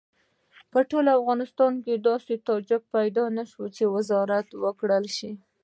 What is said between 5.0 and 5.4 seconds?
شي.